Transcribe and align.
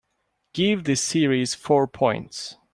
Give 0.55 0.85
this 0.85 0.99
series 1.03 1.53
four 1.53 1.85
points 1.85 2.57